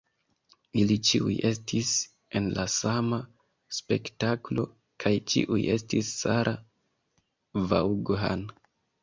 [0.83, 1.91] Ili ĉiuj estis
[2.39, 3.19] en la sama
[3.81, 4.65] spektaklo
[5.05, 6.59] kaj ĉiuj estis Sarah
[7.75, 8.51] Vaughan“.